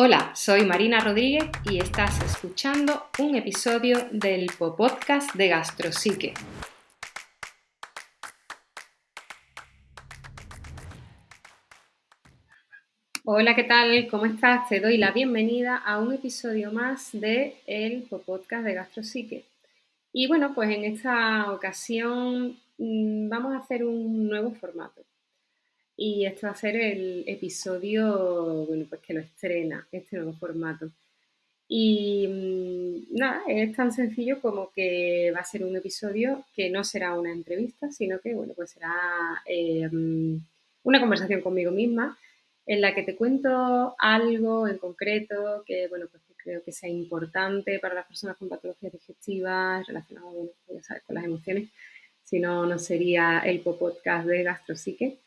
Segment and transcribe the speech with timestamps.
[0.00, 6.34] Hola, soy Marina Rodríguez y estás escuchando un episodio del podcast de Gastrosique.
[13.24, 14.06] Hola, ¿qué tal?
[14.08, 14.68] ¿Cómo estás?
[14.68, 19.46] Te doy la bienvenida a un episodio más de el podcast de Gastrosique.
[20.12, 25.07] Y bueno, pues en esta ocasión mm, vamos a hacer un nuevo formato.
[26.00, 30.92] Y este va a ser el episodio, bueno, pues que lo estrena, este nuevo formato.
[31.66, 36.84] Y mm, nada, es tan sencillo como que va a ser un episodio que no
[36.84, 38.94] será una entrevista, sino que, bueno, pues será
[39.44, 40.40] em,
[40.84, 42.16] una conversación conmigo misma
[42.64, 47.80] en la que te cuento algo en concreto que, bueno, pues creo que sea importante
[47.80, 51.70] para las personas con patologías digestivas relacionadas, bueno, ya sabes, con las emociones,
[52.22, 55.18] si no, no sería el podcast de Gastrosique.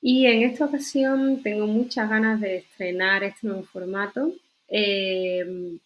[0.00, 4.32] Y en esta ocasión tengo muchas ganas de estrenar este nuevo formato
[4.68, 5.78] em,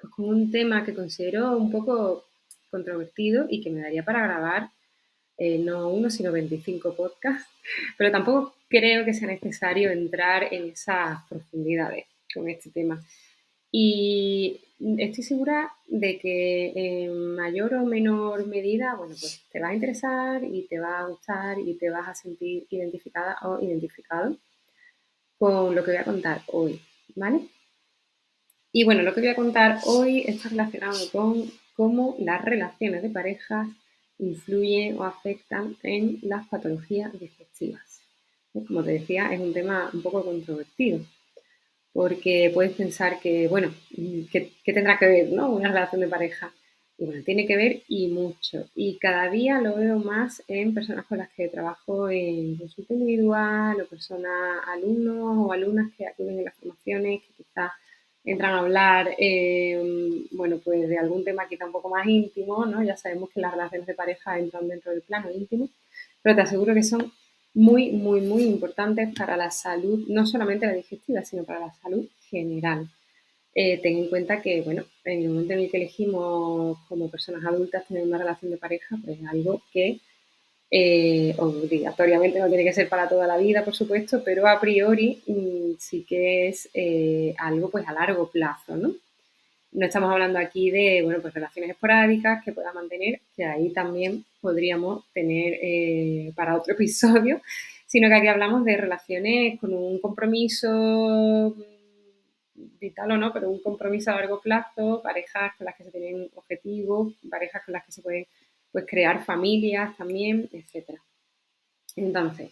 [0.00, 2.24] pues con un tema que considero un poco
[2.70, 4.70] controvertido y que me daría para grabar
[5.36, 7.48] eh, no uno, sino 25 podcasts,
[7.96, 13.00] pero tampoco creo que sea necesario entrar en esas profundidades con este tema.
[13.70, 19.74] Y estoy segura de que en mayor o menor medida, bueno, pues te va a
[19.74, 24.36] interesar y te va a gustar y te vas a sentir identificada o identificado
[25.38, 26.80] con lo que voy a contar hoy,
[27.14, 27.42] ¿vale?
[28.72, 33.10] Y bueno, lo que voy a contar hoy está relacionado con cómo las relaciones de
[33.10, 33.68] parejas
[34.18, 38.00] influyen o afectan en las patologías digestivas.
[38.52, 41.00] Como te decía, es un tema un poco controvertido
[41.98, 43.74] porque puedes pensar que, bueno,
[44.30, 45.50] ¿qué, tendrá que ver, no?
[45.50, 46.54] Una relación de pareja.
[46.96, 48.68] Y bueno, tiene que ver y mucho.
[48.76, 53.80] Y cada día lo veo más en personas con las que trabajo en consulta individual
[53.80, 57.72] o personas, alumnos o alumnas que acuden en las formaciones, que quizás
[58.22, 62.80] entran a hablar, eh, bueno, pues de algún tema quizá un poco más íntimo, ¿no?
[62.84, 65.68] Ya sabemos que las relaciones de pareja entran dentro del plano íntimo,
[66.22, 67.10] pero te aseguro que son
[67.58, 72.06] muy, muy, muy importantes para la salud, no solamente la digestiva, sino para la salud
[72.30, 72.88] general.
[73.52, 77.44] Eh, ten en cuenta que, bueno, en el momento en el que elegimos como personas
[77.44, 79.98] adultas tener una relación de pareja, pues es algo que
[80.70, 85.20] eh, obligatoriamente no tiene que ser para toda la vida, por supuesto, pero a priori
[85.26, 88.94] mm, sí que es eh, algo pues a largo plazo, ¿no?
[89.72, 94.24] No estamos hablando aquí de, bueno, pues relaciones esporádicas que pueda mantener, que ahí también
[94.40, 97.40] podríamos tener eh, para otro episodio,
[97.86, 101.54] sino que aquí hablamos de relaciones con un compromiso
[102.80, 106.28] vital o no, pero un compromiso a largo plazo, parejas con las que se tienen
[106.34, 108.26] objetivos, parejas con las que se pueden
[108.72, 110.98] pues, crear familias también, etc.
[111.96, 112.50] Entonces,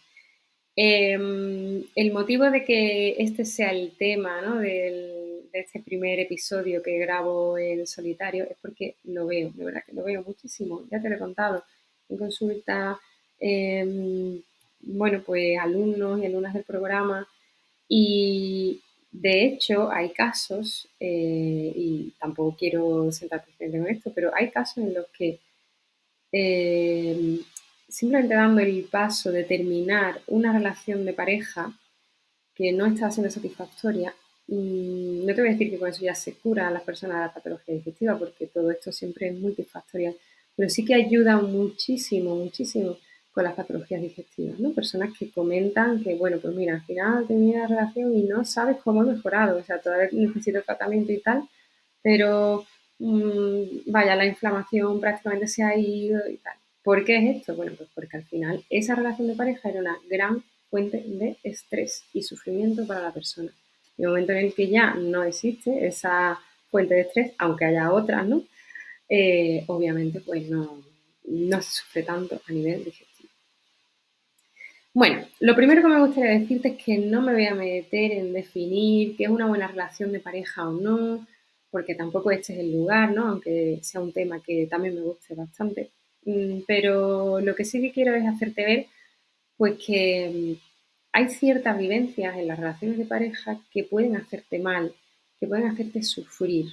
[0.74, 4.58] em, el motivo de que este sea el tema ¿no?
[4.58, 9.94] del este primer episodio que grabo en solitario es porque lo veo, de verdad que
[9.94, 10.82] lo veo muchísimo.
[10.90, 11.64] Ya te lo he contado
[12.08, 12.98] en consulta,
[13.40, 14.40] em,
[14.80, 17.26] bueno, pues alumnos y alumnas del programa.
[17.88, 18.80] Y
[19.12, 24.78] de hecho hay casos, eh, y tampoco quiero sentar presente con esto, pero hay casos
[24.78, 25.40] en los que
[26.32, 27.40] em,
[27.88, 31.72] simplemente dando el paso de terminar una relación de pareja
[32.54, 34.14] que no está siendo satisfactoria,
[34.48, 37.22] no te voy a decir que con eso ya se cura a las personas de
[37.26, 40.16] la patología digestiva, porque todo esto siempre es multifactorial,
[40.56, 42.96] pero sí que ayuda muchísimo, muchísimo
[43.32, 44.72] con las patologías digestivas, ¿no?
[44.72, 48.78] Personas que comentan que, bueno, pues mira, al final termina la relación y no sabes
[48.82, 51.46] cómo he mejorado, o sea, todavía necesito tratamiento y tal,
[52.02, 52.64] pero
[52.98, 56.54] mm, vaya, la inflamación prácticamente se ha ido y tal.
[56.82, 57.54] ¿Por qué es esto?
[57.54, 62.04] Bueno, pues porque al final esa relación de pareja era una gran fuente de estrés
[62.14, 63.50] y sufrimiento para la persona.
[63.98, 66.38] En el momento en el que ya no existe esa
[66.70, 68.44] fuente de estrés, aunque haya otras, ¿no?
[69.08, 70.82] Eh, obviamente, pues no,
[71.24, 73.30] no se sufre tanto a nivel digestivo.
[74.92, 78.32] Bueno, lo primero que me gustaría decirte es que no me voy a meter en
[78.32, 81.26] definir qué es una buena relación de pareja o no,
[81.70, 83.28] porque tampoco este es el lugar, ¿no?
[83.28, 85.90] Aunque sea un tema que también me guste bastante.
[86.24, 88.86] Mm, pero lo que sí que quiero es hacerte ver,
[89.58, 90.56] pues que
[91.12, 94.94] hay ciertas vivencias en las relaciones de pareja que pueden hacerte mal,
[95.38, 96.66] que pueden hacerte sufrir.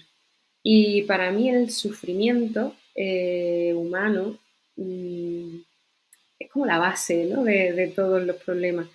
[0.63, 4.39] Y para mí el sufrimiento eh, humano
[4.77, 5.57] mm,
[6.39, 8.87] es como la base de, todos los problemas.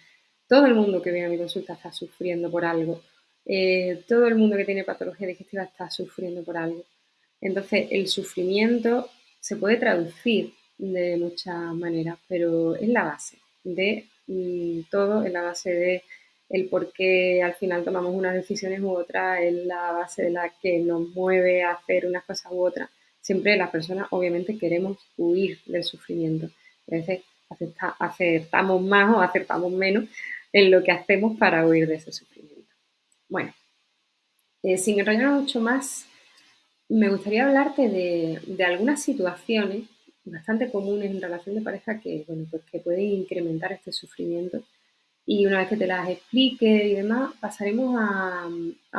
[0.48, 3.02] Todo el mundo que viene a mi consulta está sufriendo por algo.
[3.44, 6.84] Eh, todo el mundo que tiene patología digestiva está sufriendo por algo.
[7.40, 14.06] Entonces, el sufrimiento se puede traducir de muchas maneras, pero es la base de
[14.90, 16.02] todo en la base de
[16.48, 20.50] el por qué al final tomamos unas decisiones u otras, es la base de la
[20.60, 22.88] que nos mueve a hacer unas cosas u otras.
[23.20, 26.46] Siempre las personas obviamente queremos huir del sufrimiento.
[26.90, 27.20] A veces
[27.98, 30.08] acertamos más o acertamos menos
[30.52, 32.74] en lo que hacemos para huir de ese sufrimiento.
[33.28, 33.52] Bueno,
[34.62, 36.06] eh, sin enrollar mucho más,
[36.88, 39.84] me gustaría hablarte de, algunas situaciones
[40.24, 44.62] bastante comunes en relación de pareja que, bueno, pues que pueden incrementar este sufrimiento.
[45.30, 48.48] Y una vez que te las explique y demás, pasaremos a,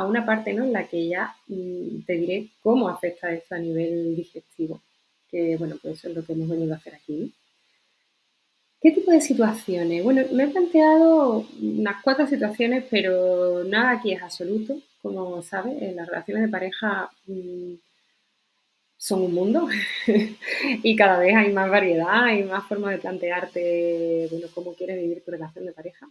[0.06, 0.62] una parte ¿no?
[0.62, 4.80] en la que ya mm, te diré cómo afecta esto a nivel digestivo,
[5.28, 7.34] que bueno, pues eso es lo que hemos venido a hacer aquí.
[8.80, 10.04] ¿Qué tipo de situaciones?
[10.04, 14.78] Bueno, me he planteado unas cuatro situaciones, pero nada aquí es absoluto.
[15.02, 17.74] Como sabes, las relaciones de pareja mm,
[19.00, 19.66] son un mundo
[20.82, 25.24] y cada vez hay más variedad y más formas de plantearte bueno, cómo quieres vivir
[25.24, 26.06] tu relación de pareja.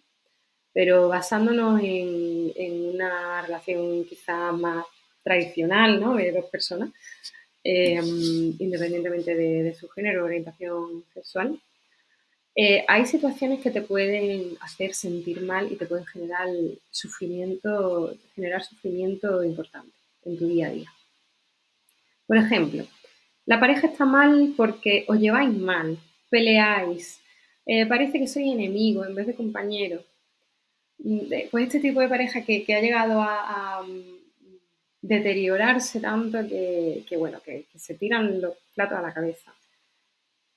[0.74, 4.86] Pero basándonos en, una relación quizá más
[5.22, 6.16] tradicional ¿no?
[6.16, 6.90] de dos personas,
[7.64, 8.02] eh,
[8.60, 11.60] independientemente de, de, su género o orientación sexual,
[12.56, 16.48] eh, hay situaciones que te pueden hacer sentir mal y te pueden generar
[16.90, 19.94] sufrimiento, generar sufrimiento importante
[20.26, 20.92] en tu día a día.
[22.30, 22.86] Por ejemplo,
[23.48, 25.98] la pareja está mal porque os lleváis mal,
[26.30, 27.20] peleáis,
[27.66, 30.04] eh, parece que sois enemigo en vez de compañero.
[31.50, 34.20] Pues este tipo de pareja que, ha llegado a, mm,
[35.02, 39.52] deteriorarse tanto que, bueno, que, se tiran los platos a la cabeza.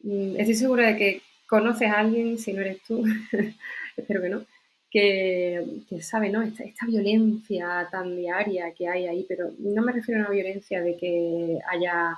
[0.01, 3.03] Mm, estoy segura de que conoces a alguien, si no eres tú,
[3.97, 4.45] espero que no,
[4.93, 6.43] que, sabe, ¿no?
[6.43, 10.83] Esta, esta, violencia tan diaria que hay ahí, pero no me refiero a una violencia
[10.83, 12.15] de que haya,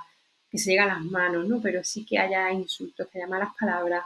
[0.51, 1.61] que se llega a las manos, ¿no?
[1.61, 4.03] Pero sí que haya insultos, que haya malas palabras,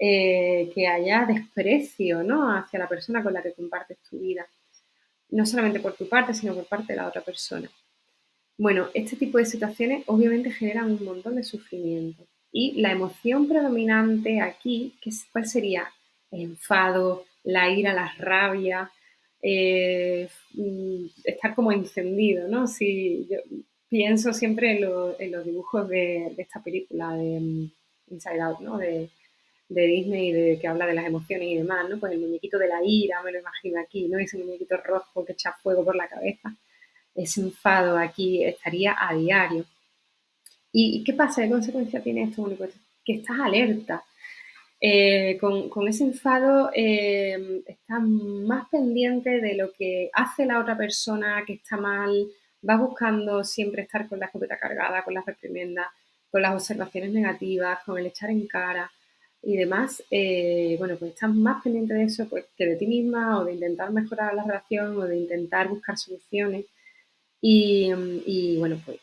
[0.00, 2.56] eh, que haya desprecio, ¿no?
[2.56, 4.46] Hacia la persona con la que compartes tu vida.
[5.28, 7.68] No solamente por tu parte, sino por parte de la otra persona.
[8.56, 12.26] Bueno, este tipo de situaciones obviamente generan un montón de sufrimiento.
[12.50, 14.94] Y la emoción predominante aquí,
[15.30, 15.92] ¿cuál sería?
[16.30, 18.90] El enfado, la ira, la rabia,
[19.40, 22.66] eh, mm, estar como encendido, ¿no?
[22.66, 23.38] Si yo
[23.88, 24.72] pienso siempre
[25.18, 27.70] en, los dibujos de, esta película de mm,
[28.10, 28.78] Inside Out, ¿no?
[28.78, 29.08] De,
[29.68, 31.98] Disney, de, que habla de las emociones y demás, ¿no?
[31.98, 34.18] Pues el muñequito de la ira, me lo imagino aquí, ¿no?
[34.18, 36.54] Ese muñequito rojo que echa fuego por la cabeza.
[37.14, 39.64] Ese enfado aquí estaría a diario.
[40.72, 41.42] ¿Y qué pasa?
[41.42, 42.44] ¿Qué consecuencia tiene esto?
[42.58, 44.04] Pues que estás alerta.
[44.80, 51.42] Eh, con, ese enfado eh, estás más pendiente de lo que hace la otra persona
[51.46, 52.28] que está mal,
[52.60, 55.86] vas buscando siempre estar con la escopeta cargada, con las reprimendas,
[56.30, 58.90] con las observaciones negativas, con el echar en cara
[59.42, 60.02] y demás.
[60.10, 63.54] Eh, bueno, pues estás más pendiente de eso pues, que de ti misma o de
[63.54, 66.66] intentar mejorar la relación o de intentar buscar soluciones.
[67.40, 67.92] Y,
[68.26, 68.98] y bueno, pues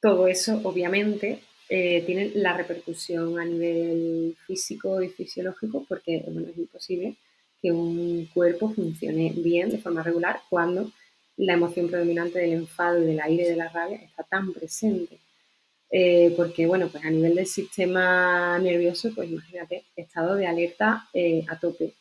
[0.00, 6.56] todo eso, obviamente, eh, tiene la repercusión a nivel físico y fisiológico porque bueno, es
[6.56, 7.16] imposible
[7.60, 10.90] que un cuerpo funcione bien de forma regular cuando
[11.36, 15.18] la emoción predominante del enfado y del aire y de la rabia está tan presente.
[15.90, 21.44] Eh, porque, bueno, pues a nivel del sistema nervioso, pues imagínate, estado de alerta eh,
[21.48, 21.92] a tope.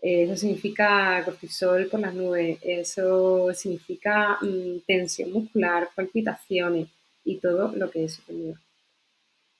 [0.00, 6.88] eso significa cortisol por las nubes, eso significa mm, tensión muscular, palpitaciones,
[7.24, 8.60] y todo lo que eso conlleva.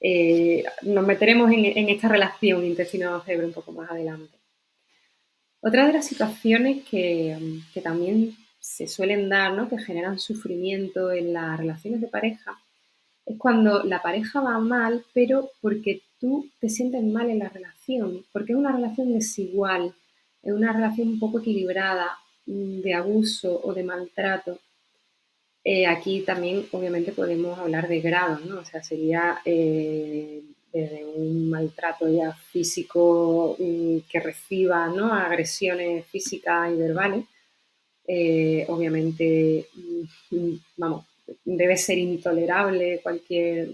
[0.06, 4.36] Eh, nos meteremos en, esta relación intestino-cerebro un poco más adelante.
[5.62, 9.66] Otra de las situaciones que, también se suelen dar, ¿no?
[9.66, 12.60] que generan sufrimiento en las relaciones de pareja,
[13.24, 18.26] es cuando la pareja va mal, pero porque tú te sientes mal en la relación,
[18.30, 19.94] porque es una relación desigual,
[20.42, 24.58] es una relación un poco equilibrada, mm, de abuso o de maltrato.
[25.64, 28.60] Eh, aquí también, obviamente, podemos hablar de grados, ¿no?
[28.60, 35.12] O sea, sería eh, desde un maltrato ya físico mm, que reciba, ¿no?
[35.14, 37.24] Agresiones físicas y verbales.
[38.06, 39.66] Eh, obviamente,
[40.30, 41.06] mm, vamos,
[41.44, 43.68] debe ser intolerable cualquier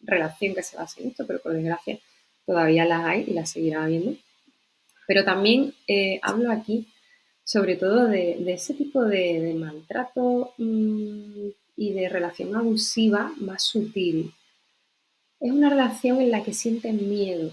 [0.00, 1.98] relación que se base en esto, pero por desgracia
[2.44, 4.16] todavía las hay y las seguirá habiendo.
[5.06, 5.72] Pero también
[6.22, 6.88] hablo aquí
[7.44, 14.32] sobre todo de, ese tipo de, maltrato mm, y de relación abusiva más sutil.
[15.38, 17.52] Es una relación en la que sienten miedo,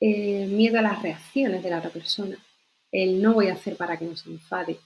[0.00, 2.36] eh, miedo a las reacciones de la otra persona,
[2.90, 4.78] el no voy a hacer para que no se enfade,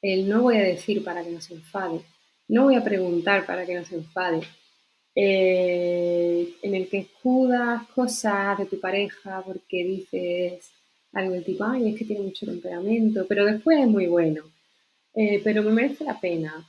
[0.00, 2.00] el no voy a decir para que no se enfade,
[2.48, 4.40] no voy a preguntar para que no se enfade,
[5.14, 10.70] eh, en el que escudas cosas de tu pareja porque dices
[11.16, 14.42] algo del tipo, ay, es que tiene mucho temperamento, pero después es muy bueno,
[15.14, 16.66] eh, pero me merece la pena.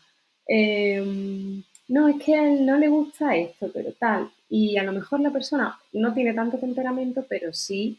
[0.47, 4.29] Em, no, es que a él no le gusta esto, pero tal.
[4.49, 7.97] Y a lo mejor la persona no tiene tanto temperamento, pero sí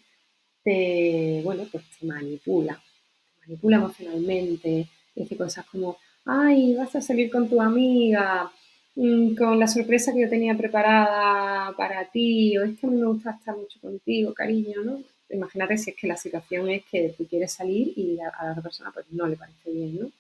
[0.65, 7.31] te, bueno, pues te manipula, te manipula emocionalmente, dice cosas como, ay, vas a salir
[7.31, 8.51] con tu amiga,
[8.97, 12.97] mm, con la sorpresa que yo tenía preparada para ti, o es que a mí
[13.01, 15.03] me gusta estar mucho contigo, cariño, ¿no?
[15.31, 18.63] Imagínate si es que la situación es que tú quieres salir y a, la otra
[18.63, 20.11] persona pues no le parece bien, ¿no?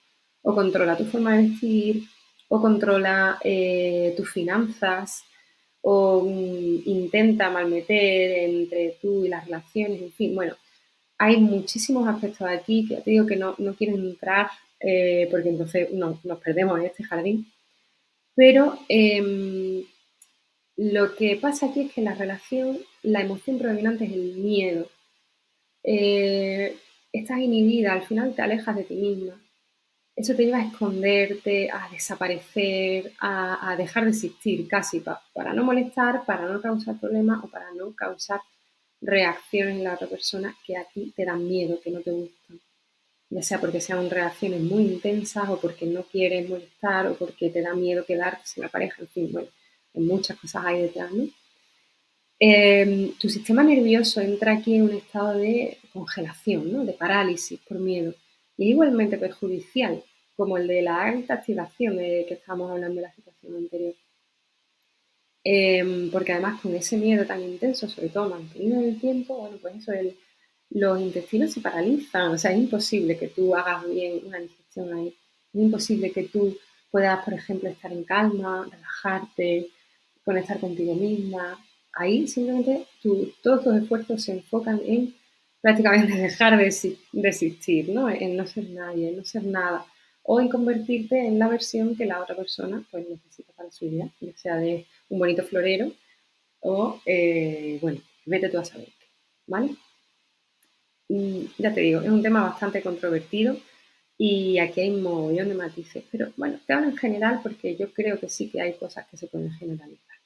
[0.43, 2.05] O controla tu forma de vestir,
[2.49, 5.25] o controla eh, tus finanzas,
[5.83, 10.55] o mm, intenta malmeter entre tú y las relaciones, en fin, bueno,
[11.19, 14.49] hay muchísimos aspectos aquí que te digo que no, no quiero entrar
[14.81, 17.51] eh, porque entonces nos perdemos en este jardín,
[18.35, 19.85] pero em,
[20.77, 24.89] lo que pasa aquí es que la relación la emoción predominante es el miedo.
[25.91, 26.77] Eh,
[27.11, 29.41] estás inhibida, al final te alejas de ti misma.
[30.15, 36.27] Eso te lleva a esconderte, a desaparecer, a, dejar de existir casi para no molestar,
[36.27, 38.43] para no causar problemas o para no causar
[39.01, 42.61] reacciones en la otra persona que a ti te dan miedo, que no te gustan.
[43.31, 47.63] Ya sea porque sean reacciones muy intensas o porque no quieres molestar o porque te
[47.63, 49.49] da miedo quedarte sin la pareja, en fin, bueno,
[49.95, 51.29] muchas cosas hay detrás, ¿no?
[52.41, 56.85] Em, tu sistema nervioso entra aquí en un estado de congelación, ¿no?
[56.85, 58.15] de parálisis por miedo.
[58.57, 60.03] Y es igualmente perjudicial,
[60.37, 63.95] como el de la alta activación de que estábamos hablando en la situación anterior.
[65.45, 69.57] Em, porque además con ese miedo tan intenso, sobre todo mantenido en el tiempo, bueno,
[69.61, 69.93] pues eso,
[70.71, 75.09] los intestinos se paralizan, o sea, es imposible que tú hagas bien una digestión ahí,
[75.09, 76.57] es imposible que tú
[76.91, 79.69] puedas, por ejemplo, estar en calma, relajarte,
[80.25, 81.59] conectar contigo misma.
[81.93, 82.87] Ahí simplemente
[83.43, 85.15] todos tus esfuerzos se enfocan en
[85.61, 88.09] prácticamente dejar de, existir, ¿no?
[88.09, 89.85] En no ser nadie, en no ser nada.
[90.23, 94.11] O en convertirte en la versión que la otra persona pues, necesita para su vida,
[94.21, 95.91] ya sea de un bonito florero
[96.61, 98.89] o, eh, bueno, vete tú a saber
[99.47, 99.75] ¿vale?
[101.09, 103.57] Y ya te digo, es un tema bastante controvertido
[104.19, 107.93] y aquí hay un montón de matices, pero bueno, te hablo en general porque yo
[107.93, 110.18] creo que sí que hay cosas que se pueden generalizar.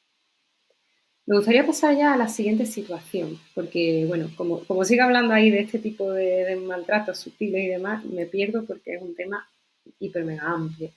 [1.24, 5.50] Me gustaría pasar ya a la siguiente situación, porque, bueno, como, como sigo hablando ahí
[5.50, 9.48] de este tipo de, maltratos sutiles y demás, me pierdo porque es un tema
[10.00, 10.90] hiper mega amplio.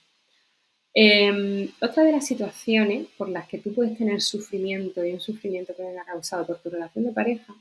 [0.94, 5.76] Em, otra de las situaciones por las que tú puedes tener sufrimiento y un sufrimiento
[5.76, 7.54] que venga causado por tu relación de pareja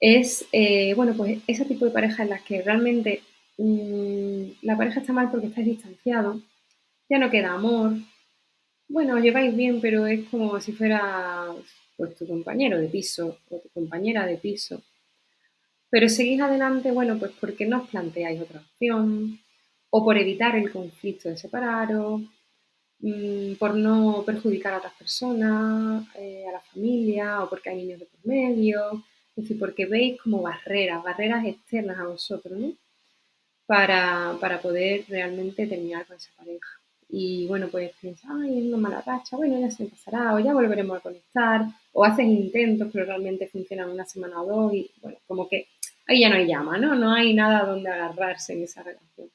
[0.00, 3.22] es, eh, bueno, pues ese tipo de pareja en las que realmente
[3.58, 6.40] mm, la pareja está mal porque estáis distanciados,
[7.08, 7.94] ya no queda amor,
[8.90, 11.46] bueno, lleváis bien, pero es como si fuera
[11.96, 14.82] pues, tu compañero de piso o tu compañera de piso.
[15.90, 19.38] Pero seguís adelante, bueno, pues porque no os planteáis otra opción,
[19.90, 22.22] o por evitar el conflicto de separaros,
[23.00, 28.00] mm, por no perjudicar a otras personas, eh, a la familia, o porque hay niños
[28.00, 29.04] de por medio,
[29.36, 32.72] es decir, porque veis como barreras, barreras externas a vosotros, ¿no?
[33.66, 36.79] Para, para poder realmente terminar con esa pareja.
[37.12, 40.54] Y bueno, pues piensas, ay, es una mala racha, bueno, ya se pasará, o ya
[40.54, 41.62] volveremos a conectar,
[41.92, 45.66] o haces intentos, pero realmente funcionan una semana o dos, y bueno, como que
[46.06, 46.94] ahí ya no hay llama, ¿no?
[46.94, 49.28] No hay nada donde agarrarse en esa relación.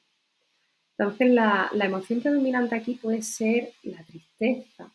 [0.98, 4.90] Entonces, la, la emoción predominante aquí puede ser la tristeza,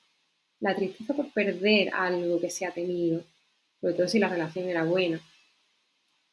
[0.59, 3.21] la tristeza por perder algo que se ha tenido,
[3.79, 5.21] sobre todo si la relación era buena.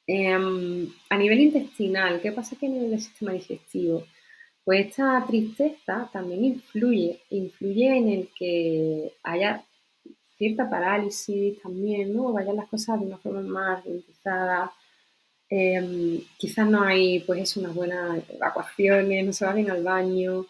[0.07, 4.07] Em, a nivel intestinal, ¿qué pasa aquí a nivel del sistema digestivo?
[4.69, 9.65] Pues esta tristeza también influye, influye en el que haya
[10.37, 12.35] cierta parálisis también, ¿no?
[12.35, 14.71] Vayan las cosas de una forma más ralentizada.
[15.49, 20.45] Em, quizás no hay, pues, es unas buenas evacuaciones, no se va bien al baño,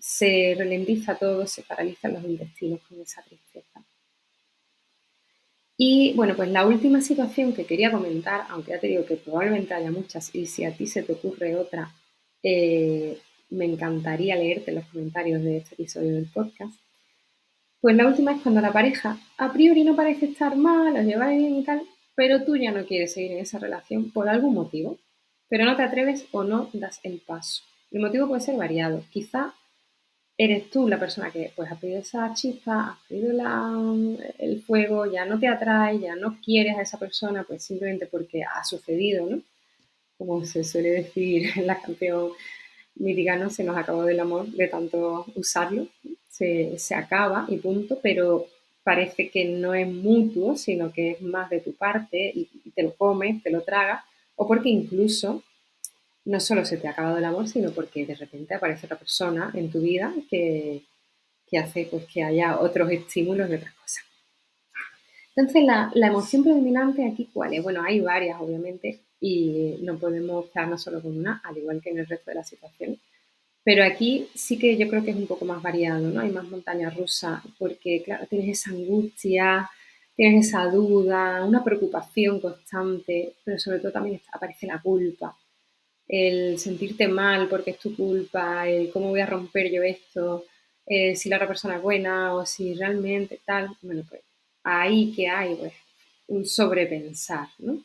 [0.00, 3.82] se ralentiza todo, se paralizan los intestinos con esa tristeza.
[5.78, 9.72] Y bueno, pues la última situación que quería comentar, aunque ya te digo que probablemente
[9.72, 11.90] haya muchas y si a ti se te ocurre otra,
[12.42, 13.18] eh,
[13.50, 16.74] me encantaría leerte los comentarios de este episodio del podcast.
[17.80, 21.28] Pues la última es cuando la pareja a priori no parece estar mal, os lleva
[21.28, 21.82] bien y tal,
[22.14, 24.98] pero tú ya no quieres seguir en esa relación por algún motivo,
[25.48, 27.62] pero no te atreves o no das el paso.
[27.92, 29.04] El motivo puede ser variado.
[29.10, 29.54] Quizá
[30.38, 33.32] eres tú la persona que pues, ha pedido esa chispa, ha pedido
[34.38, 38.42] el fuego, ya no te atrae, ya no quieres a esa persona, pues simplemente porque
[38.42, 39.42] ha sucedido, ¿no?
[40.18, 42.30] Como se suele decir en la canción
[42.96, 45.86] mítica, Se nos acabó del amor de tanto usarlo,
[46.28, 48.46] se, acaba y punto, pero
[48.82, 52.94] parece que no es mutuo, sino que es más de tu parte y, te lo
[52.94, 54.04] comes, te lo tragas,
[54.36, 55.42] o porque incluso
[56.24, 59.50] no solo se te ha acabado el amor, sino porque de repente aparece otra persona
[59.54, 60.82] en tu vida que,
[61.58, 64.04] hace pues, que haya otros estímulos y otras cosas.
[65.34, 67.62] Entonces, la, la, emoción predominante aquí, ¿cuál es?
[67.62, 71.98] Bueno, hay varias, obviamente, y no podemos quedarnos solo con una, al igual que en
[71.98, 72.98] el resto de las situaciones.
[73.64, 76.20] Pero aquí sí que yo creo que es un poco más variado, ¿no?
[76.20, 79.68] Hay más montaña rusa, porque, claro, tienes esa angustia,
[80.14, 85.36] tienes esa duda, una preocupación constante, pero sobre todo también aparece la culpa
[86.08, 90.44] el sentirte mal porque es tu culpa, el cómo voy a romper yo esto,
[90.86, 94.22] eh, si la otra persona es buena o si realmente tal, bueno, pues
[94.62, 95.72] ahí que hay pues
[96.28, 97.82] un sobrepensar, ¿no?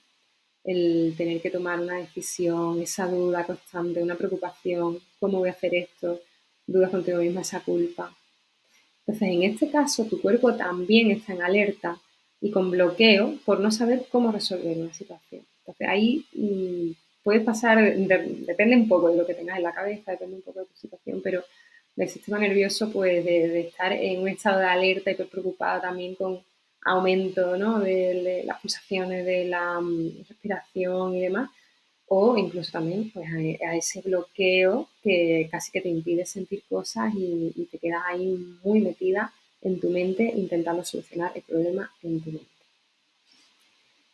[0.64, 5.74] El tener que tomar una decisión, esa duda constante, una preocupación, ¿cómo voy a hacer
[5.74, 6.22] esto?
[6.68, 8.16] Dudas contigo misma, esa culpa.
[9.00, 12.00] Entonces, en este caso, tu cuerpo también está en alerta
[12.40, 15.44] y con bloqueo por no saber cómo resolver una situación.
[15.60, 16.92] Entonces, ahí mm,
[17.24, 20.60] puede pasar, depende un poco de lo que tengas en la cabeza, depende un poco
[20.60, 21.44] de tu situación, pero
[21.98, 26.40] el sistema nervioso, pues de, estar en un estado de alerta y preocupado también con
[26.84, 27.80] aumento ¿no?
[27.80, 31.50] de, las pulsaciones, de la mm, respiración y demás,
[32.08, 33.28] o incluso también pues,
[33.66, 38.82] a, ese bloqueo que casi que te impide sentir cosas y, te quedas ahí muy
[38.82, 42.48] metida en tu mente intentando solucionar el problema en tu mente.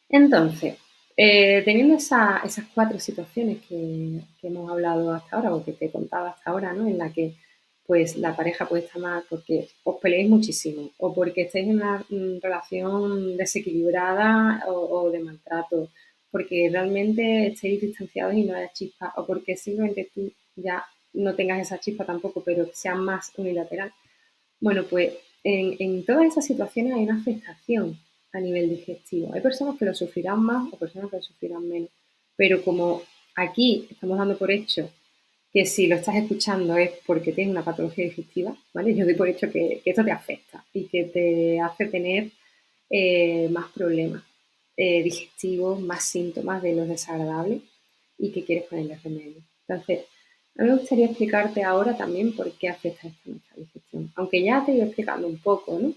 [0.09, 0.75] Entonces,
[1.15, 2.43] eh, teniendo esas
[2.75, 6.87] cuatro situaciones que, hemos hablado hasta ahora o que te contaba hasta ahora, ¿no?
[6.87, 7.33] En la que
[7.87, 12.05] pues la pareja puede estar mal porque os peleéis muchísimo o porque estáis en una
[12.41, 15.89] relación desequilibrada o, de maltrato,
[16.29, 21.61] porque realmente estéis distanciados y no haya chispa o porque simplemente tú ya no tengas
[21.61, 23.93] esa chispa tampoco, pero sea más unilateral.
[24.59, 25.13] Bueno, pues
[25.45, 27.97] en, en todas esas situaciones hay una afectación
[28.33, 29.33] a nivel digestivo.
[29.33, 31.89] Hay personas que lo sufrirán más o personas que lo sufrirán menos,
[32.35, 33.01] pero como
[33.33, 34.91] aquí estamos dando por hecho
[35.57, 38.93] que si lo estás escuchando es porque tienes una patología digestiva, ¿vale?
[38.93, 42.29] Yo doy por hecho que, esto te afecta y que te hace tener
[42.91, 44.21] eh, más problemas
[44.75, 47.63] eh, digestivos, más síntomas de los desagradables
[48.19, 49.41] y que quieres ponerle remedio.
[49.67, 50.05] Entonces,
[50.59, 54.11] a mí me gustaría explicarte ahora también por qué afecta esto a nuestra digestión.
[54.13, 55.91] Aunque ya te he ido explicando un poco, ¿no?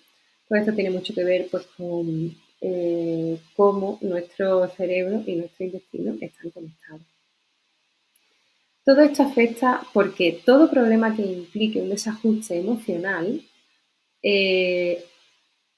[0.48, 6.16] Pues esto tiene mucho que ver pues, con eh, cómo nuestro cerebro y nuestro intestino
[6.18, 7.02] están conectados.
[8.84, 13.42] Todo esto afecta porque todo problema que implique un desajuste emocional
[14.22, 15.04] eh,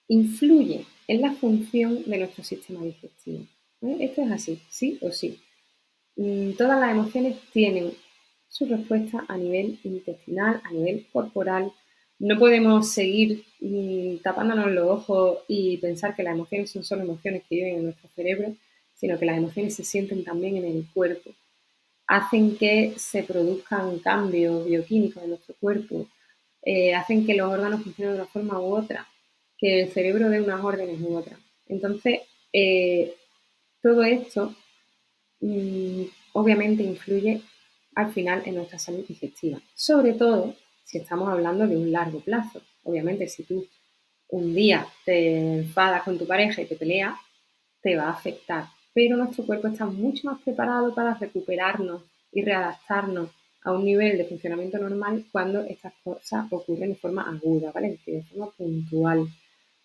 [0.08, 3.46] influye en la función de nuestro sistema digestivo.
[3.80, 5.40] Esto es así, sí o sí.
[6.16, 7.92] Mm, todas las emociones tienen
[8.48, 11.72] su respuesta a nivel intestinal, a nivel corporal,
[12.22, 17.42] no podemos seguir mm, tapándonos los ojos y pensar que las emociones son solo emociones
[17.48, 18.54] que viven en nuestro cerebro,
[18.94, 21.30] sino que las emociones se sienten también en el cuerpo.
[22.12, 26.08] Hacen que se produzcan cambios bioquímicos en nuestro cuerpo,
[26.62, 29.08] eh, hacen que los órganos funcionen de una forma u otra,
[29.56, 31.38] que el cerebro dé unas órdenes u otras.
[31.68, 32.20] Entonces,
[32.52, 33.14] eh,
[33.80, 34.54] todo esto
[35.40, 36.02] mm,
[36.34, 37.40] obviamente influye
[37.94, 42.60] al final en nuestra salud digestiva, sobre todo si estamos hablando de un largo plazo.
[42.84, 43.66] Obviamente, si tú
[44.28, 47.14] un día te enfadas con tu pareja y te peleas,
[47.80, 48.66] te va a afectar.
[48.94, 52.02] Pero nuestro cuerpo está mucho más preparado para recuperarnos
[52.32, 53.30] y readaptarnos
[53.64, 57.98] a un nivel de funcionamiento normal cuando estas cosas ocurren de forma aguda, ¿vale?
[58.04, 59.28] de forma puntual.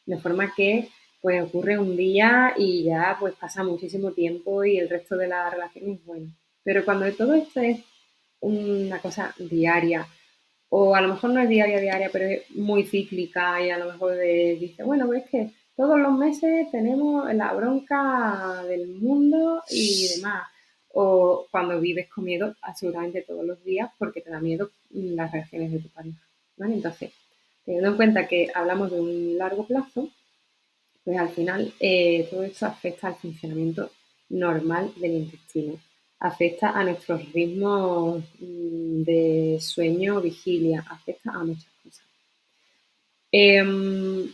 [0.06, 0.89] De forma que
[1.22, 5.50] pues ocurre un día y ya pues pasa muchísimo tiempo y el resto de la
[5.50, 6.32] relación es bueno.
[6.63, 7.80] Pero cuando todo esto es
[8.39, 10.08] una cosa diaria,
[10.70, 13.91] o a lo mejor no es diaria, diaria, pero es muy cíclica y a lo
[13.91, 20.10] mejor dice, bueno, pues es que todos los meses tenemos la bronca del mundo y
[20.16, 20.48] demás.
[20.94, 25.72] O cuando vives con miedo, absolutamente todos los días, porque te da miedo las reacciones
[25.72, 26.20] de tu pareja.
[26.58, 27.13] Entonces,
[27.63, 30.10] teniendo en cuenta que hablamos de un largo plazo,
[31.06, 33.92] pues al final eh, todo esto afecta al funcionamiento
[34.30, 35.80] normal del intestino
[36.20, 42.06] afecta a nuestros ritmos mm, de sueño, vigilia, afecta a muchas cosas.
[43.32, 44.34] Em,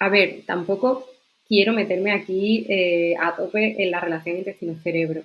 [0.00, 1.06] a ver, tampoco
[1.46, 5.22] quiero meterme aquí eh, a tope en la relación intestino-cerebro,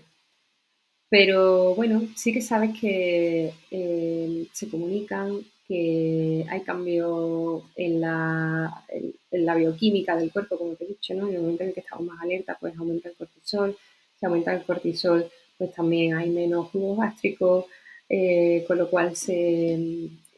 [1.10, 8.84] pero bueno, sí que sabes que em, se comunican, que hay cambio en la,
[9.32, 11.28] bioquímica del cuerpo, como te he dicho, ¿no?
[11.28, 13.78] En el momento en que estamos más alerta, pues aumenta el cortisol,
[14.20, 17.68] se aumenta el cortisol, pues también hay menos jugo gástrico,
[18.10, 19.80] eh, con lo cual se,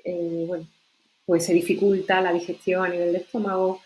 [0.04, 0.48] eh,
[1.26, 3.82] pues se dificulta la digestión a nivel de estómago.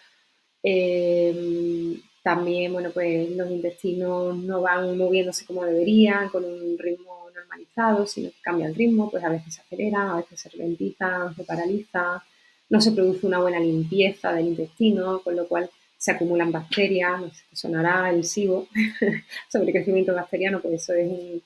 [0.64, 8.06] Eh, También, bueno, pues los intestinos no van moviéndose como deberían, con un ritmo normalizado,
[8.06, 11.44] sino que cambia el ritmo, pues a veces se acelera, a veces se ralentiza, se
[11.44, 12.24] paraliza,
[12.70, 17.30] no se produce una buena limpieza del intestino, con lo cual se acumulan bacterias, no
[17.30, 18.68] sé, sonará el SIBO,
[19.52, 21.42] sobre crecimiento bacteriano, pues eso es un,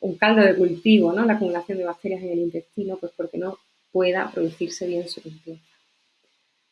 [0.00, 1.24] un, caldo de cultivo, ¿no?
[1.24, 3.58] La acumulación de bacterias en el intestino, pues porque no
[3.92, 5.75] pueda producirse bien su limpieza.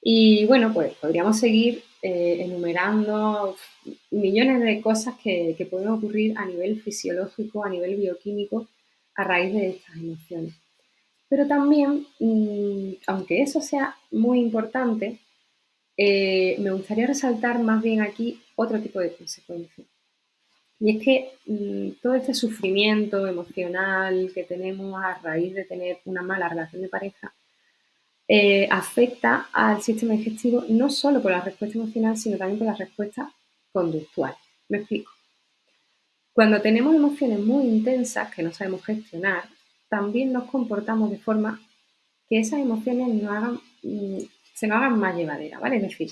[0.07, 3.57] Y bueno, pues podríamos seguir eh, enumerando
[4.11, 8.69] millones de cosas que, pueden ocurrir a nivel fisiológico, a nivel bioquímico,
[9.15, 10.53] a raíz de estas emociones.
[11.27, 15.21] Pero también, mm, aunque eso sea muy importante,
[15.97, 19.87] eh, me gustaría resaltar más bien aquí otro tipo de consecuencias.
[20.81, 26.21] Y es que mm, todo este sufrimiento emocional que tenemos a raíz de tener una
[26.21, 27.33] mala relación de pareja
[28.27, 32.75] eh, afecta al sistema digestivo no solo por la respuesta emocional, sino también por la
[32.75, 33.33] respuesta
[33.73, 34.35] conductual.
[34.69, 35.11] Me explico.
[36.33, 39.45] Cuando tenemos emociones muy intensas que no sabemos gestionar,
[39.89, 41.61] también nos comportamos de forma
[42.29, 43.09] que esas emociones
[43.83, 44.19] mm,
[44.55, 45.77] se nos hagan más llevaderas, ¿vale?
[45.77, 46.11] Es decir,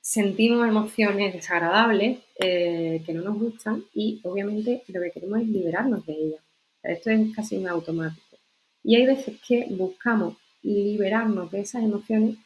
[0.00, 6.04] sentimos emociones desagradables eh, que no nos gustan y obviamente lo que queremos es liberarnos
[6.06, 6.40] de ellas.
[6.82, 8.38] Esto es casi un automático.
[8.82, 12.36] Y hay veces que buscamos liberarnos de esas emociones,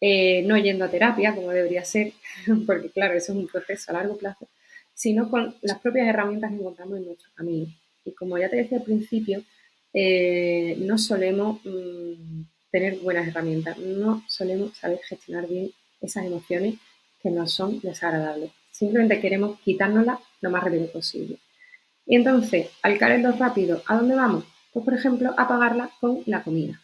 [0.00, 2.12] eh, no yendo a terapia, como debería ser,
[2.66, 4.48] porque claro, eso es un proceso a largo plazo,
[4.94, 7.66] sino con las propias herramientas que encontramos en nuestro camino.
[8.04, 9.44] Y como ya te decía al principio,
[9.92, 15.70] eh, no solemos mm, tener buenas herramientas, no solemos saber gestionar bien
[16.00, 16.76] esas emociones
[17.22, 18.50] que nos son desagradables.
[18.70, 21.38] Simplemente queremos quitárnoslas lo más rápido posible.
[22.06, 24.44] Y entonces, al caerlo rápido, ¿a dónde vamos?
[24.72, 26.80] Pues, por ejemplo, a con la comida.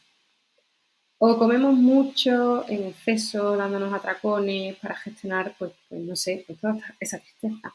[1.18, 6.76] O comemos mucho en exceso, dándonos atracones para gestionar, pues, pues no sé, pues toda
[7.00, 7.74] esa tristeza,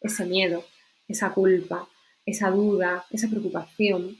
[0.00, 0.64] ese miedo,
[1.06, 1.86] esa culpa,
[2.24, 4.16] esa duda, esa preocupación.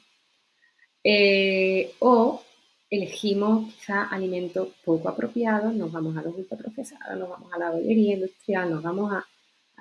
[1.02, 2.42] Eh, o
[2.90, 8.14] elegimos quizá alimentos poco apropiados, nos vamos a los ultraprocesados, nos vamos a la bollería
[8.14, 9.26] industrial, nos vamos a,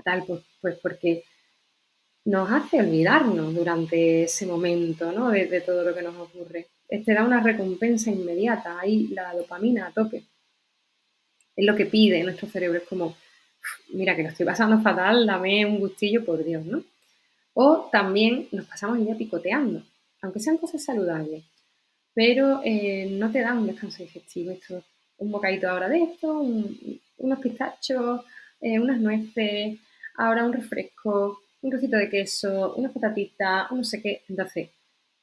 [0.05, 1.25] tal, pues, pues, porque
[2.23, 5.31] nos hace olvidarnos durante ese momento ¿no?
[5.31, 9.91] de todo lo que nos ocurre te da una recompensa inmediata, ahí la dopamina a
[9.91, 10.23] tope.
[11.55, 13.15] Es lo que pide nuestro cerebro, es como,
[13.93, 16.83] mira que lo estoy pasando fatal, dame un gustillo, por Dios, ¿no?
[17.53, 19.83] O también nos pasamos el día picoteando,
[20.21, 21.43] aunque sean cosas saludables,
[22.13, 24.51] pero eh, no te dan un descanso digestivo.
[24.51, 24.83] Esto,
[25.17, 28.21] un bocadito ahora de esto, unos pistachos,
[28.61, 29.77] eh, unas nueces,
[30.15, 34.23] ahora un refresco, un trocito de queso, unas patatitas, un no sé qué.
[34.29, 34.69] Entonces,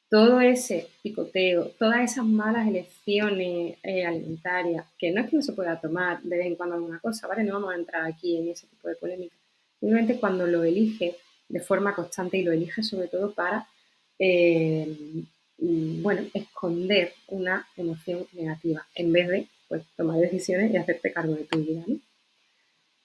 [0.09, 5.53] todo ese picoteo, todas esas malas elecciones eh, alimentarias, que no es que no se
[5.53, 7.43] pueda tomar de vez en cuando alguna cosa, ¿vale?
[7.43, 9.35] No vamos a entrar aquí en ese tipo de polémica.
[9.81, 11.17] Simplemente cuando lo elige
[11.49, 13.67] de forma constante y lo elige sobre todo para,
[14.19, 14.87] eh,
[15.59, 21.45] bueno, esconder una emoción negativa, en vez de, pues, tomar decisiones y hacerte cargo de
[21.45, 21.99] tu vida, ¿no?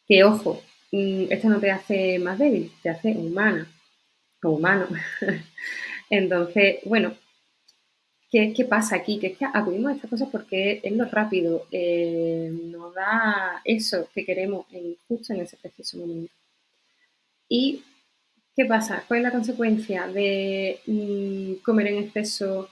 [0.08, 0.62] Que, ojo,
[0.92, 3.68] mm, esto no te hace más débil, te hace humana
[4.44, 4.88] o humano.
[6.12, 7.16] Entonces, bueno,
[8.30, 9.18] ¿qué, pasa aquí?
[9.18, 14.10] Que es que acudimos a estas cosas porque es lo rápido, eh, nos da eso
[14.14, 16.34] que queremos en, justo en ese preciso momento.
[17.48, 17.84] ¿Y
[18.56, 19.06] qué pasa?
[19.08, 22.70] ¿Cuál es la consecuencia de mm, comer en exceso?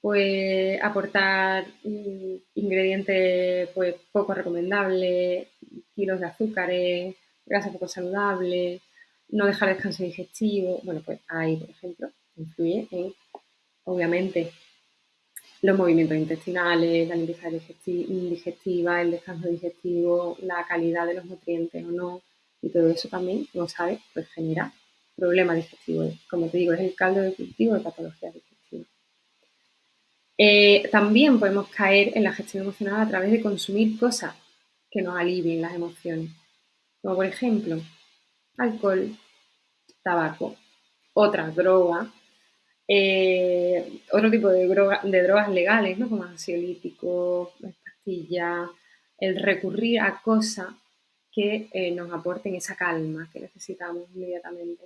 [0.00, 5.48] Pues aportar mm, ingredientes pues, poco recomendables,
[5.94, 8.80] kilos de azúcares, grasa poco saludable,
[9.28, 10.80] no dejar descanso digestivo.
[10.84, 13.14] Bueno, pues ahí, por ejemplo, influye en,
[13.84, 14.52] obviamente,
[15.62, 21.90] los movimientos intestinales, la limpieza digestiva, el descanso digestivo, la calidad de los nutrientes o
[21.90, 22.22] no,
[22.62, 24.72] y todo eso también, como sabes, pues genera
[25.16, 26.14] problemas digestivos.
[26.30, 28.86] Como te digo, es el caldo de de patologías digestivas.
[30.36, 34.34] Eh, también podemos caer en la gestión emocional a través de consumir cosas
[34.90, 36.30] que nos alivien las emociones,
[37.02, 37.80] como por ejemplo
[38.56, 39.16] alcohol,
[40.02, 40.56] tabaco,
[41.12, 42.08] otras drogas
[42.90, 46.08] eh, otro tipo de, drogas legales, ¿no?
[46.08, 48.70] como ansiolíticos, pastillas,
[49.18, 50.68] el recurrir a cosas
[51.30, 54.84] que eh, nos aporten esa calma que necesitamos inmediatamente.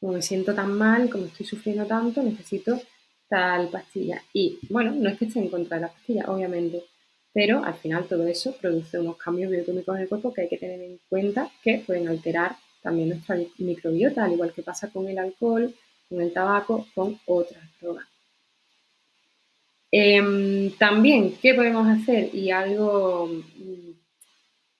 [0.00, 2.80] Como me siento tan mal, como estoy sufriendo tanto, necesito
[3.28, 4.22] tal pastilla.
[4.32, 6.82] Y bueno, no es que esté en contra de la pastilla, obviamente,
[7.32, 10.58] pero al final todo eso produce unos cambios bioquímicos en el cuerpo que hay que
[10.58, 15.18] tener en cuenta que pueden alterar también nuestra microbiota, al igual que pasa con el
[15.18, 15.72] alcohol,
[16.10, 18.06] con el tabaco, con otras drogas.
[19.92, 22.34] Em, también, ¿qué podemos hacer?
[22.34, 23.90] Y algo mm,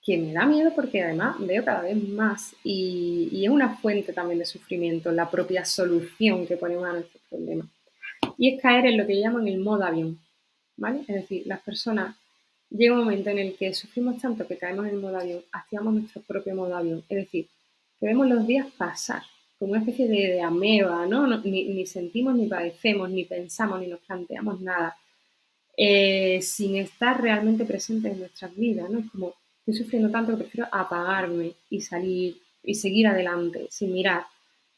[0.03, 4.39] que me da miedo porque además veo cada vez más y, es una fuente también
[4.39, 7.67] de sufrimiento, la propia solución que ponemos a nuestros problemas.
[8.37, 10.19] Y es caer en lo que llaman el modo avión,
[10.77, 11.01] ¿vale?
[11.01, 12.15] Es decir, las personas
[12.69, 15.93] llega un momento en el que sufrimos tanto que caemos en el modo avión, activamos
[15.93, 17.03] nuestro propio modo avión.
[17.09, 17.47] Es decir,
[17.99, 19.23] que vemos los días pasar
[19.61, 21.27] como una especie de, ameba, ¿no?
[21.43, 24.97] ni, sentimos, ni padecemos, ni pensamos, ni nos planteamos nada,
[25.77, 28.97] eh, sin estar realmente presentes en nuestras vidas, ¿no?
[28.97, 34.23] Es como, estoy sufriendo tanto que prefiero apagarme y salir y seguir adelante, sin mirar,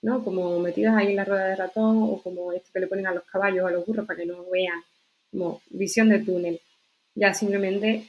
[0.01, 0.21] ¿no?
[0.21, 3.13] Como metidas ahí en la rueda de ratón o como esto que le ponen a
[3.13, 4.81] los caballos, a los burros para que no vean,
[5.31, 6.59] como visión de túnel.
[7.15, 8.05] Ya simplemente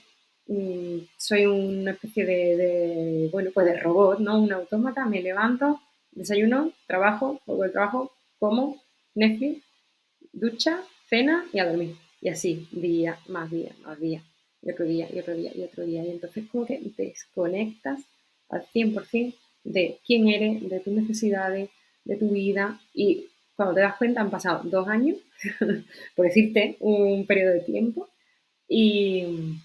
[0.48, 4.42] mm, soy una especie de, de, bueno, pues de robot, ¿no?
[4.42, 5.80] Un autómata, me levanto,
[6.14, 8.82] desayuno, trabajo, vuelvo al trabajo, como,
[9.14, 9.62] Netflix,
[10.32, 11.96] ducha, cena y a dormir.
[12.20, 14.22] Y así, día, más día, más día,
[14.62, 16.04] y otro día, y otro día, y otro día.
[16.04, 18.00] Y entonces como que desconectas
[18.48, 21.70] al 100% de quién eres, de tus necesidades,
[22.04, 22.80] de tu vida.
[22.94, 25.18] Y cuando te das cuenta han pasado dos años,
[26.16, 28.08] por decirte un periodo de tiempo,
[28.68, 29.58] y,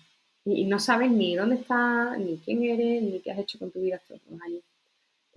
[0.45, 3.79] y no sabes ni dónde estás, ni quién eres, ni qué has hecho con tu
[3.79, 4.61] vida estos dos años.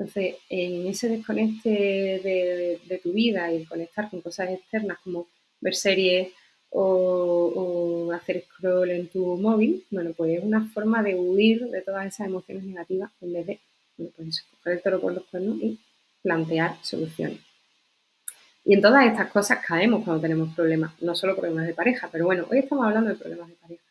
[0.03, 5.29] Entonces, en ese desconecte de, tu vida y conectar con cosas externas como
[5.61, 6.33] ver series
[6.71, 12.07] o, hacer scroll en tu móvil, bueno, pues es una forma de huir de todas
[12.07, 13.61] esas emociones negativas en vez de,
[13.97, 15.79] bueno, pues coger el por los cuernos y
[16.21, 17.39] plantear soluciones.
[18.65, 22.25] Y en todas estas cosas caemos cuando tenemos problemas, no solo problemas de pareja, pero
[22.25, 23.85] bueno, hoy estamos hablando de problemas de pareja.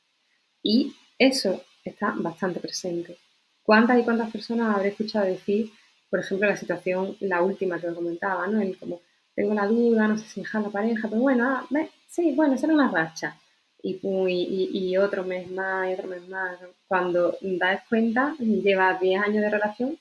[0.62, 3.18] Y eso está bastante presente.
[3.64, 5.72] ¿Cuántas y cuántas personas habré escuchado decir
[6.12, 8.62] por ejemplo, la situación, la última que os comentaba, ¿no?
[8.62, 9.00] El como,
[9.34, 11.66] tengo la duda, no sé si dejar la pareja, pero bueno, ah,
[12.10, 13.38] sí, bueno, será una racha.
[13.82, 16.60] Y, y, otro mes más, y otro mes más.
[16.86, 19.98] Cuando das cuenta, llevas 10 años de relación,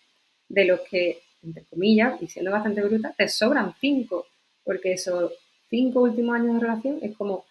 [0.48, 4.26] de los que, entre comillas, y siendo bastante bruta, te sobran 5,
[4.64, 5.32] porque esos
[5.70, 7.44] 5 últimos años de relación es como,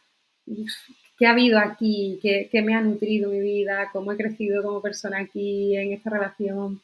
[1.17, 2.19] ¿qué ha habido aquí?
[2.22, 3.89] ¿Qué, ¿Qué me ha nutrido mi vida?
[3.93, 6.82] ¿Cómo he crecido como persona aquí en esta relación?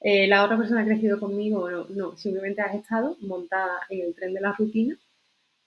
[0.00, 4.14] Eh, la otra persona ha crecido conmigo, no, no, simplemente has estado montada en el
[4.14, 4.96] tren de la rutina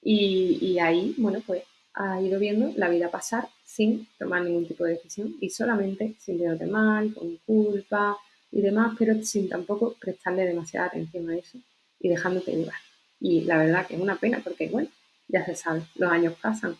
[0.02, 1.63] y, ahí, bueno, pues
[1.94, 6.68] has ido viendo la vida pasar sin tomar ningún tipo de decisión y solamente sintiéndote
[6.68, 8.18] mal, con culpa
[8.52, 11.58] y demás, pero sin tampoco prestarle demasiada atención a eso
[12.00, 12.80] y dejándote llevar.
[13.20, 14.89] Y la verdad que es una pena porque, bueno,
[15.28, 16.78] ya se sabe, los años pasan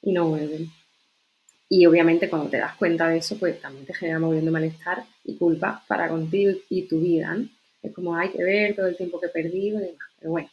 [0.00, 0.70] y no vuelven.
[1.74, 5.36] Y obviamente cuando te das cuenta de eso, pues también te genera moviendo malestar y
[5.36, 7.34] culpa para contigo y tu vida.
[7.82, 10.06] Es como hay que ver todo el tiempo que he perdido y demás.
[10.18, 10.50] Pero bueno,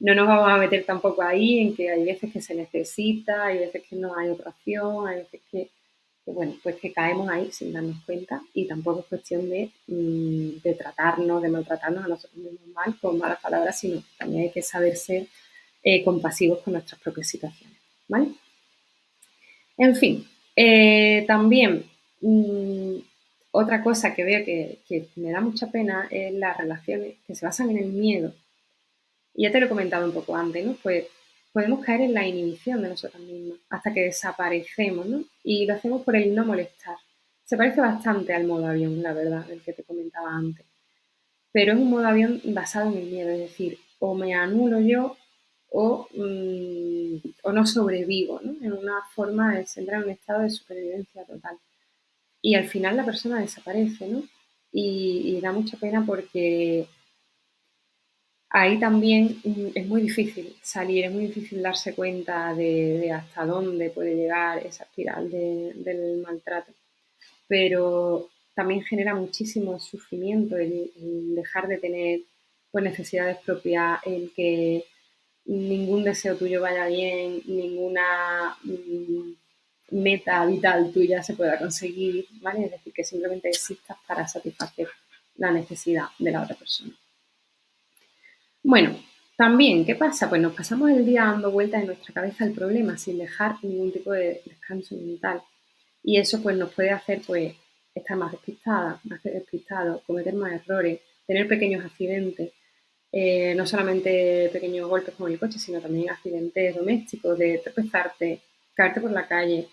[0.00, 3.58] no nos vamos a meter tampoco ahí en que hay veces que se necesita, hay
[3.58, 5.70] veces que no hay otra opción, hay veces que,
[6.26, 10.74] bueno, pues que caemos ahí sin darnos cuenta y tampoco es cuestión de, mm, de
[10.74, 14.96] tratarnos, de maltratarnos a nosotros mismos mal con malas palabras, sino también hay que saber
[14.96, 15.28] ser
[15.84, 17.78] eh, compasivos con nuestras propias situaciones.
[18.08, 18.30] ¿Vale?
[19.78, 21.84] En fin, eh, también,
[22.20, 22.96] mm,
[23.50, 27.70] otra cosa que veo que, me da mucha pena es las relaciones que se basan
[27.70, 28.34] en el miedo.
[29.34, 30.76] Y ya te lo he comentado un poco antes, ¿no?
[30.82, 31.06] Pues
[31.52, 35.24] podemos caer en la inhibición de nosotros mismos hasta que desaparecemos, ¿no?
[35.44, 36.96] Y lo hacemos por el no molestar.
[37.44, 40.66] Se parece bastante al modo avión, la verdad, el que te comentaba antes.
[41.52, 45.16] Pero es un modo avión basado en el miedo, es decir, o me anulo yo
[45.76, 48.52] Mm, o, no sobrevivo, ¿no?
[48.64, 51.58] en una forma de en un estado de supervivencia total.
[52.40, 54.22] Y al final la persona desaparece, ¿no?
[54.72, 56.86] Y, da mucha pena porque
[58.50, 59.38] ahí también
[59.74, 64.84] es muy difícil salir, es muy difícil darse cuenta de, hasta dónde puede llegar esa
[64.84, 66.72] espiral del maltrato.
[67.48, 70.90] Pero también genera muchísimo sufrimiento el,
[71.34, 72.20] dejar de tener
[72.70, 74.84] pues, necesidades propias, el que
[75.46, 79.32] ningún deseo tuyo vaya bien, ninguna mm,
[79.90, 82.64] meta vital tuya se pueda conseguir, ¿vale?
[82.64, 84.88] Es decir, que simplemente existas para satisfacer
[85.36, 86.92] la necesidad de la otra persona.
[88.62, 88.98] Bueno,
[89.36, 90.28] también, ¿qué pasa?
[90.28, 93.92] Pues nos pasamos el día dando vueltas en nuestra cabeza el problema sin dejar ningún
[93.92, 95.42] tipo de descanso mental.
[96.02, 97.54] Y eso pues nos puede hacer pues
[97.94, 102.52] estar más despistada, más despistado, cometer más errores, tener pequeños accidentes,
[103.18, 108.40] eh, no solamente pequeños golpes como el coche, sino también accidentes domésticos, de tropezarte,
[108.74, 109.68] caerte por la calle,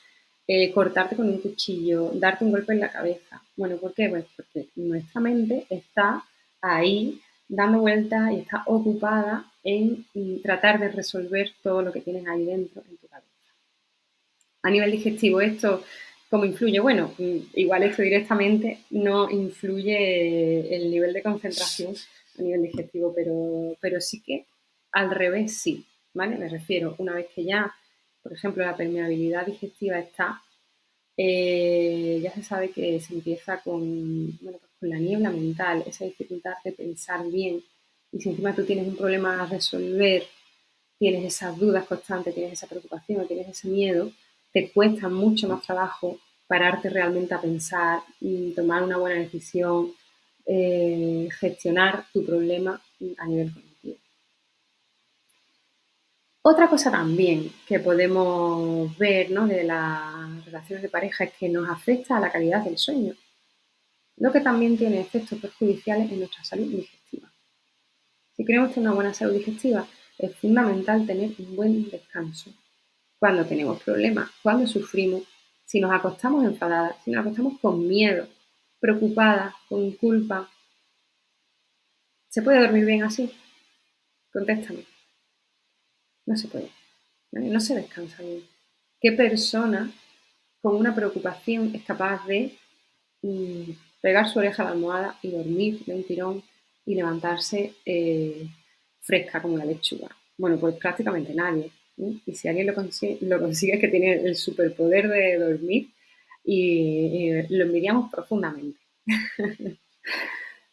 [0.47, 3.43] eh, cortarte con un cuchillo, darte un golpe en la cabeza.
[3.57, 4.07] Bueno, ¿por qué?
[4.07, 6.23] Pues porque nuestra mente está
[6.61, 12.25] ahí dando vueltas y está ocupada en mm, tratar de resolver todo lo que tienes
[12.25, 13.27] ahí dentro en tu cabeza.
[14.61, 15.83] A nivel digestivo esto
[16.29, 16.79] ¿Cómo influye?
[16.79, 21.93] Bueno, mm, igual esto directamente no influye el nivel de concentración
[22.37, 24.45] a nivel digestivo, pero, pero sí que
[24.91, 26.37] al revés sí, ¿vale?
[26.37, 27.73] Me refiero, una vez que ya,
[28.21, 30.41] por ejemplo, la permeabilidad digestiva está,
[31.17, 36.53] eh, ya se sabe que se empieza con, pues con la niebla mental, esa dificultad
[36.63, 37.63] de pensar bien.
[38.11, 40.23] Y si encima tú tienes un problema a resolver,
[40.97, 44.11] tienes esas dudas constantes, tienes esa preocupación, tienes ese miedo,
[44.51, 48.01] te cuesta mucho más trabajo pararte realmente a pensar,
[48.55, 49.91] tomar una buena decisión,
[50.45, 52.81] eh, gestionar tu problema
[53.17, 53.97] a nivel cognitivo.
[56.45, 62.17] Otra cosa también que podemos ver de las relaciones de pareja es que nos afecta
[62.17, 63.15] a la calidad del sueño,
[64.17, 67.31] lo que también tiene efectos perjudiciales en nuestra salud digestiva.
[68.35, 72.51] Si queremos tener una buena salud digestiva, es fundamental tener un buen descanso.
[73.17, 75.23] Cuando tenemos problemas, cuando sufrimos,
[75.65, 78.27] si nos acostamos enfadadas, si nos acostamos con miedo,
[78.83, 80.51] preocupadas, con culpa,
[82.27, 83.31] ¿se puede dormir bien así?
[84.33, 84.83] Contéstame.
[86.25, 86.69] No se puede.
[87.31, 88.43] No se descansa bien.
[88.99, 89.89] ¿Qué persona
[90.61, 92.57] con una preocupación es capaz de
[93.21, 96.43] mm, pegar su oreja a la almohada y dormir de un tirón
[96.85, 98.45] y levantarse eh,
[98.99, 100.09] fresca como la lechuga?
[100.37, 101.71] Bueno, pues prácticamente nadie.
[101.95, 105.92] Y si alguien lo consigue, lo consigue es que tiene el superpoder de dormir
[106.43, 108.79] y, lo envidiamos profundamente.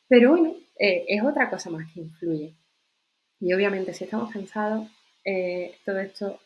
[0.08, 2.54] Pero bueno, eh, es otra cosa más que influye.
[3.40, 4.88] Y obviamente si estamos cansados,
[5.24, 6.40] eh, todo esto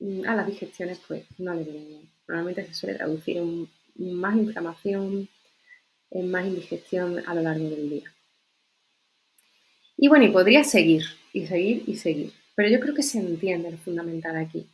[0.00, 2.10] mm, a las digestiones pues no le viene bien.
[2.28, 5.28] Normalmente se suele traducir en más inflamación,
[6.10, 8.12] en más indigestión a lo largo del día.
[9.96, 12.32] Y bueno, y podría seguir, y seguir, y seguir.
[12.54, 14.66] Pero yo creo que se entiende lo fundamental aquí.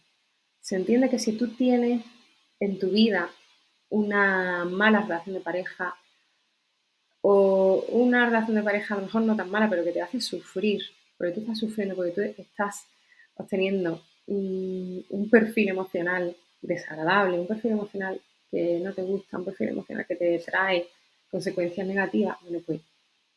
[0.61, 2.03] Se entiende que si tú tienes
[2.59, 3.31] en tu vida
[3.93, 5.95] una mala relación de pareja
[7.21, 10.21] o una relación de pareja a lo mejor no tan mala, pero que te hace
[10.21, 10.83] sufrir,
[11.17, 12.87] porque tú estás sufriendo, porque tú estás
[13.35, 20.07] obteniendo un, perfil emocional desagradable, un perfil emocional que no te gusta, un perfil emocional
[20.07, 20.89] que te trae
[21.31, 22.81] consecuencias negativas, bueno, pues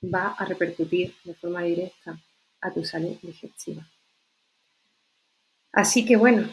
[0.04, 2.18] va a repercutir de forma directa
[2.62, 3.86] a tu salud digestiva.
[5.74, 6.50] Así que bueno,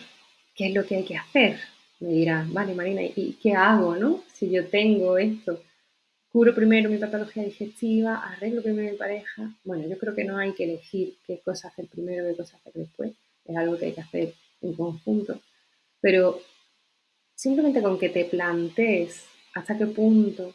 [0.56, 1.71] ¿qué es lo que hay que hacer?
[2.02, 4.24] Me dirás, vale Marina, ¿y qué hago, no?
[4.34, 5.62] Si yo tengo esto,
[6.32, 9.56] curo primero mi patología digestiva, arreglo primero mi pareja.
[9.62, 12.72] Bueno, yo creo que no hay que elegir qué cosa hacer primero, qué cosa hacer
[12.72, 13.12] después.
[13.44, 15.40] Es algo que hay que hacer en conjunto.
[16.00, 16.40] Pero
[17.36, 20.52] simplemente con que te plantees hasta qué punto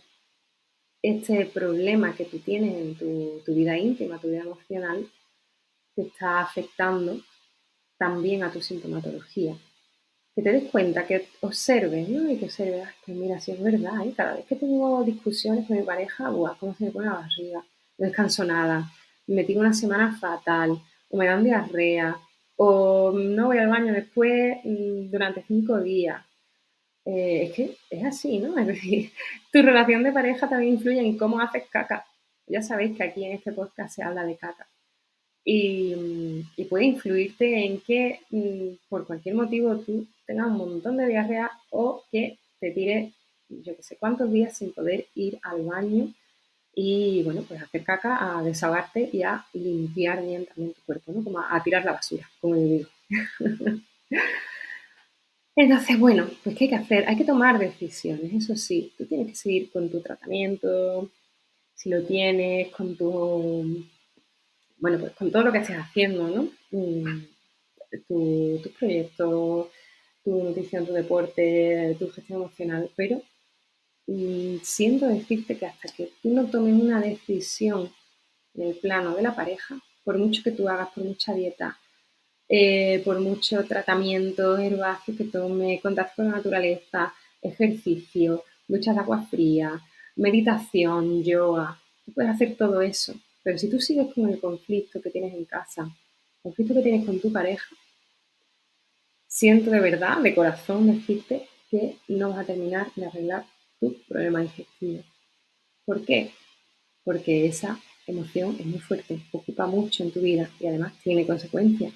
[1.02, 5.08] este problema que tú tienes en tu, tu vida íntima, tu vida emocional,
[5.96, 7.22] te está afectando
[7.98, 9.56] también a tu sintomatología.
[10.38, 12.30] Que te des cuenta, que observes, ¿no?
[12.32, 14.14] Y que observes, que mira, si es verdad, ¿eh?
[14.16, 16.54] cada vez que tengo discusiones con mi pareja, ¡buah!
[16.60, 17.66] ¿Cómo se me pone la barriga?
[17.98, 18.88] No descanso nada,
[19.26, 22.20] me tengo una semana fatal, o me dan diarrea,
[22.56, 26.24] o no voy al baño después mm, durante cinco días.
[27.04, 28.60] Eh, es que es así, ¿no?
[28.60, 29.12] Es decir,
[29.52, 32.06] tu relación de pareja también influye en cómo haces caca.
[32.46, 34.68] Ya sabéis que aquí en este podcast se habla de caca
[35.50, 41.52] y, puede influirte en que mm, por cualquier motivo tú tengas un montón de diarrea
[41.72, 43.14] o que te tire
[43.50, 46.14] yo qué sé cuántos días sin poder ir al baño
[46.76, 51.24] y bueno, pues hacer caca, a desahogarte y a limpiar bien también tu cuerpo, ¿no?
[51.24, 52.90] Como a, tirar la basura, como yo digo.
[55.56, 57.10] Entonces, bueno, pues ¿qué hay que hacer?
[57.10, 61.10] Hay que tomar decisiones, eso sí, tú tienes que seguir con tu tratamiento,
[61.74, 63.84] si lo tienes, con tu
[64.80, 66.50] bueno, pues con todo lo que estés haciendo, ¿no?
[66.70, 67.24] Mm,
[68.08, 69.72] tu, tu proyecto,
[70.28, 73.22] tu nutrición, tu deporte, tu gestión emocional, pero
[74.08, 77.90] mm, siento decirte que hasta que tú no tomes una decisión
[78.54, 81.78] en el plano de la pareja, por mucho que tú hagas, por mucha dieta,
[82.50, 89.26] eh, por mucho tratamiento herbáceo que tome, contacto con la naturaleza, ejercicio, duchas de agua
[89.32, 89.80] fría,
[90.18, 93.14] meditación, yoga, tú puedes hacer todo eso,
[93.44, 97.06] pero si tú sigues con el conflicto que tienes en casa, el conflicto que tienes
[97.06, 97.70] con tu pareja,
[99.38, 103.46] siento de verdad, de corazón, decirte que no vas a terminar de arreglar
[103.80, 105.04] tu problema digestivo.
[105.86, 106.32] ¿Por qué?
[107.04, 111.94] Porque esa emoción es muy fuerte, ocupa mucho en tu vida y además tiene consecuencias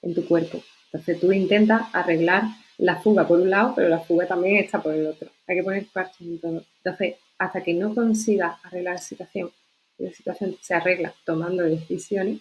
[0.00, 0.62] en tu cuerpo.
[0.86, 2.44] Entonces tú intentas arreglar
[2.78, 5.30] la fuga por un lado, pero la fuga también está por el otro.
[5.46, 6.64] Hay que poner parches en todo.
[6.78, 9.52] Entonces, hasta que no consigas arreglar la situación
[9.98, 12.40] la situación se arregla tomando decisiones,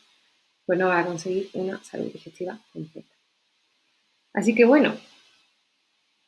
[0.65, 3.12] pues no va a conseguir una salud digestiva completa.
[4.34, 4.95] Así que bueno,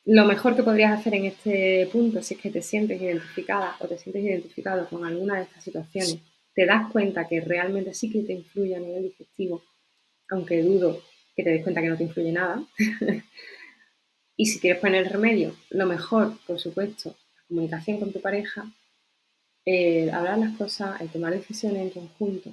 [0.04, 3.88] lo mejor que podrías hacer en este punto, si es que te sientes identificada o
[3.88, 6.18] te sientes identificado con alguna de estas situaciones,
[6.54, 9.62] te das cuenta que realmente sí que te influye a nivel digestivo,
[10.30, 11.02] aunque dudo
[11.34, 12.64] que te des cuenta que no te influye nada.
[14.36, 18.72] y si quieres poner el remedio, lo mejor, por supuesto, la comunicación con tu pareja,
[20.12, 22.52] hablar las cosas, el tomar decisiones en conjunto,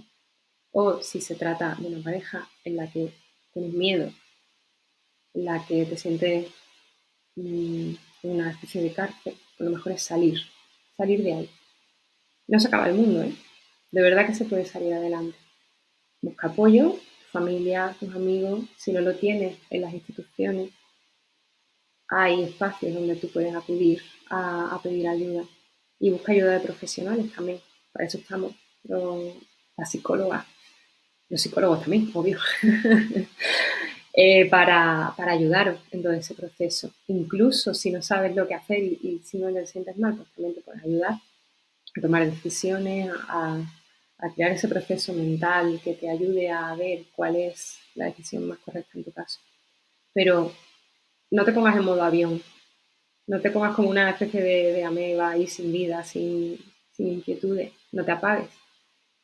[0.72, 3.12] o si se trata de una pareja en la que
[3.54, 4.12] tienes miedo,
[5.34, 6.48] la que te sientes
[7.36, 10.40] una especie de cárcel, lo mejor es salir,
[10.96, 11.50] salir de ahí.
[12.48, 13.34] No se acaba el mundo, ¿eh?
[13.92, 15.38] De verdad que se puede salir adelante.
[16.22, 20.72] Busca apoyo, tu familia, tus amigos, si no lo tienes en las instituciones,
[22.08, 25.44] hay espacios donde tú puedes acudir a, pedir ayuda
[26.00, 27.60] y busca ayuda de profesionales también.
[27.92, 28.54] Para eso estamos
[28.84, 30.46] las psicólogas,
[31.30, 32.40] los psicólogos también, obvio.
[34.16, 36.92] Eh, para, para, ayudaros en todo ese proceso.
[37.08, 40.54] Incluso si no sabes lo que hacer y, si no te sientes mal, pues también
[40.54, 43.64] te puedes ayudar a tomar decisiones, a,
[44.36, 48.92] crear ese proceso mental que te ayude a ver cuál es la decisión más correcta
[48.94, 49.40] en tu caso.
[50.14, 50.54] Pero
[51.32, 52.42] no te pongas en modo avión,
[53.28, 56.58] no te pongas como una especie de, de ameba ahí sin vida, sin,
[56.92, 58.50] sin inquietudes, no te apagues.